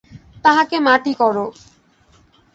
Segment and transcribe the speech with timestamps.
[0.45, 1.45] তাহাকে মাটি করো।